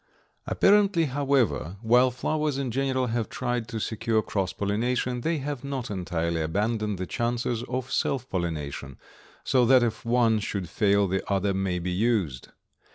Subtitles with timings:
[0.47, 5.91] Apparently, however, while flowers in general have tried to secure cross pollination, they have not
[5.91, 8.97] entirely abandoned the chances of self pollination,
[9.43, 12.47] so that if one should fail the other may be used.